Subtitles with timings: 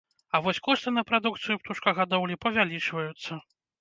[0.37, 3.43] А вось кошты на прадукцыю птушкагадоўлі павялічваюцца.